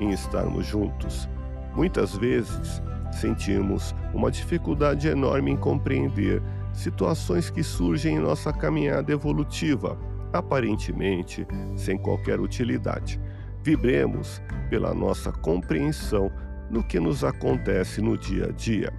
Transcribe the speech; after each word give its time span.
em 0.00 0.10
estarmos 0.10 0.66
juntos. 0.66 1.28
Muitas 1.74 2.16
vezes 2.16 2.82
sentimos 3.12 3.94
uma 4.14 4.30
dificuldade 4.30 5.08
enorme 5.08 5.52
em 5.52 5.56
compreender 5.56 6.42
situações 6.72 7.50
que 7.50 7.62
surgem 7.62 8.16
em 8.16 8.20
nossa 8.20 8.52
caminhada 8.52 9.12
evolutiva, 9.12 9.98
aparentemente 10.32 11.46
sem 11.76 11.98
qualquer 11.98 12.40
utilidade. 12.40 13.20
Vibremos 13.62 14.40
pela 14.68 14.94
nossa 14.94 15.30
compreensão 15.30 16.30
no 16.70 16.82
que 16.82 16.98
nos 16.98 17.24
acontece 17.24 18.00
no 18.00 18.16
dia 18.16 18.46
a 18.46 18.52
dia. 18.52 18.92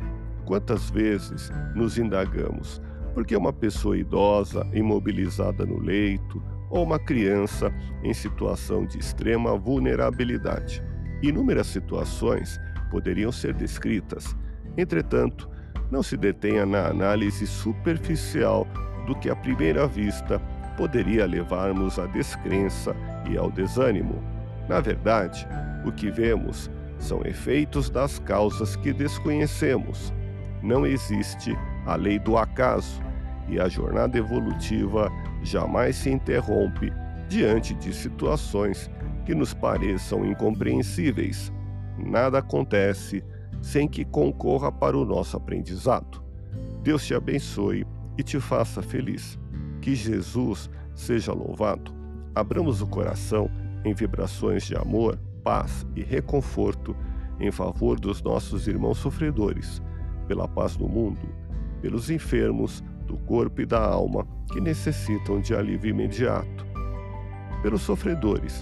Quantas 0.45 0.89
vezes 0.89 1.51
nos 1.73 1.97
indagamos 1.97 2.81
por 3.13 3.25
que 3.25 3.35
uma 3.35 3.51
pessoa 3.51 3.97
idosa, 3.97 4.67
imobilizada 4.73 5.65
no 5.65 5.79
leito, 5.79 6.41
ou 6.69 6.83
uma 6.83 6.97
criança 6.97 7.71
em 8.01 8.13
situação 8.13 8.85
de 8.85 8.97
extrema 8.97 9.57
vulnerabilidade. 9.57 10.81
Inúmeras 11.21 11.67
situações 11.67 12.59
poderiam 12.89 13.31
ser 13.31 13.53
descritas. 13.53 14.35
Entretanto, 14.77 15.49
não 15.91 16.01
se 16.01 16.17
detenha 16.17 16.65
na 16.65 16.87
análise 16.87 17.45
superficial 17.45 18.67
do 19.05 19.15
que 19.15 19.29
à 19.29 19.35
primeira 19.35 19.85
vista 19.87 20.39
poderia 20.77 21.25
levar-nos 21.25 21.99
à 21.99 22.07
descrença 22.07 22.95
e 23.29 23.37
ao 23.37 23.51
desânimo. 23.51 24.23
Na 24.67 24.79
verdade, 24.79 25.47
o 25.85 25.91
que 25.91 26.09
vemos 26.09 26.69
são 26.97 27.21
efeitos 27.25 27.89
das 27.89 28.19
causas 28.19 28.75
que 28.75 28.93
desconhecemos. 28.93 30.13
Não 30.63 30.85
existe 30.85 31.55
a 31.85 31.95
lei 31.95 32.19
do 32.19 32.37
acaso 32.37 33.01
e 33.49 33.59
a 33.59 33.67
jornada 33.67 34.17
evolutiva 34.17 35.11
jamais 35.43 35.95
se 35.97 36.09
interrompe 36.09 36.91
diante 37.27 37.73
de 37.75 37.93
situações 37.93 38.89
que 39.31 39.35
nos 39.35 39.53
pareçam 39.53 40.25
incompreensíveis 40.25 41.53
nada 41.97 42.39
acontece 42.39 43.23
sem 43.61 43.87
que 43.87 44.03
concorra 44.03 44.69
para 44.69 44.97
o 44.97 45.05
nosso 45.05 45.37
aprendizado. 45.37 46.21
Deus 46.83 47.05
te 47.05 47.15
abençoe 47.15 47.87
e 48.17 48.23
te 48.23 48.41
faça 48.41 48.81
feliz. 48.81 49.39
Que 49.79 49.95
Jesus 49.95 50.69
seja 50.93 51.31
louvado. 51.31 51.93
Abramos 52.35 52.81
o 52.81 52.87
coração 52.87 53.49
em 53.85 53.93
vibrações 53.93 54.65
de 54.65 54.75
amor, 54.75 55.17
paz 55.45 55.87
e 55.95 56.03
reconforto 56.03 56.93
em 57.39 57.51
favor 57.51 57.97
dos 57.97 58.21
nossos 58.21 58.67
irmãos 58.67 58.97
sofredores, 58.97 59.81
pela 60.27 60.45
paz 60.45 60.75
do 60.75 60.89
mundo, 60.89 61.25
pelos 61.81 62.09
enfermos 62.09 62.83
do 63.07 63.15
corpo 63.15 63.61
e 63.61 63.65
da 63.65 63.81
alma 63.81 64.27
que 64.51 64.59
necessitam 64.59 65.39
de 65.39 65.55
alívio 65.55 65.91
imediato, 65.91 66.65
pelos 67.61 67.81
sofredores 67.83 68.61